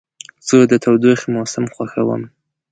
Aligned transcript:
زه 0.47 0.57
د 0.71 0.73
تودوخې 0.83 1.27
موسم 1.35 1.65
خوښوم. 1.73 2.21